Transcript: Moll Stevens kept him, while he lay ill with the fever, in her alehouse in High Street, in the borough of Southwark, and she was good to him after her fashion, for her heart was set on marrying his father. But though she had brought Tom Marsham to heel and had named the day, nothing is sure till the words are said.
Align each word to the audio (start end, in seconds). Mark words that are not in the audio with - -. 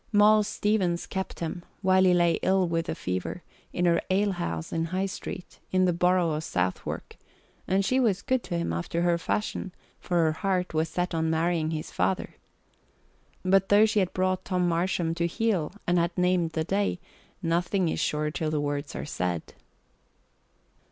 Moll 0.11 0.41
Stevens 0.41 1.05
kept 1.05 1.41
him, 1.41 1.63
while 1.83 2.03
he 2.05 2.11
lay 2.15 2.39
ill 2.41 2.67
with 2.67 2.87
the 2.87 2.95
fever, 2.95 3.43
in 3.71 3.85
her 3.85 4.01
alehouse 4.09 4.73
in 4.73 4.85
High 4.85 5.05
Street, 5.05 5.59
in 5.71 5.85
the 5.85 5.93
borough 5.93 6.31
of 6.31 6.43
Southwark, 6.43 7.17
and 7.67 7.85
she 7.85 7.99
was 7.99 8.23
good 8.23 8.41
to 8.45 8.57
him 8.57 8.73
after 8.73 9.03
her 9.03 9.19
fashion, 9.19 9.71
for 9.99 10.15
her 10.23 10.31
heart 10.31 10.73
was 10.73 10.89
set 10.89 11.13
on 11.13 11.29
marrying 11.29 11.69
his 11.69 11.91
father. 11.91 12.33
But 13.45 13.69
though 13.69 13.85
she 13.85 13.99
had 13.99 14.11
brought 14.11 14.43
Tom 14.43 14.67
Marsham 14.67 15.13
to 15.13 15.27
heel 15.27 15.71
and 15.85 15.99
had 15.99 16.17
named 16.17 16.53
the 16.53 16.63
day, 16.63 16.99
nothing 17.43 17.87
is 17.87 17.99
sure 17.99 18.31
till 18.31 18.49
the 18.49 18.59
words 18.59 18.95
are 18.95 19.05
said. 19.05 19.53